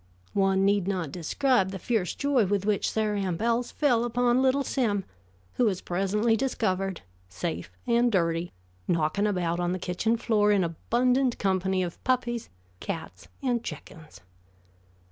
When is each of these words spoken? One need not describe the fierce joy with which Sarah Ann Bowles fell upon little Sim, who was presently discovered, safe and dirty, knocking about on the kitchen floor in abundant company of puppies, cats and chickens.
One 0.33 0.65
need 0.65 0.87
not 0.87 1.11
describe 1.11 1.69
the 1.69 1.77
fierce 1.77 2.15
joy 2.15 2.47
with 2.47 2.65
which 2.65 2.89
Sarah 2.89 3.19
Ann 3.19 3.37
Bowles 3.37 3.69
fell 3.71 4.03
upon 4.03 4.41
little 4.41 4.63
Sim, 4.63 5.05
who 5.57 5.65
was 5.65 5.79
presently 5.79 6.35
discovered, 6.35 7.01
safe 7.29 7.71
and 7.85 8.11
dirty, 8.11 8.51
knocking 8.87 9.27
about 9.27 9.59
on 9.59 9.73
the 9.73 9.77
kitchen 9.77 10.17
floor 10.17 10.51
in 10.51 10.63
abundant 10.63 11.37
company 11.37 11.83
of 11.83 12.03
puppies, 12.03 12.49
cats 12.79 13.27
and 13.43 13.63
chickens. 13.63 14.21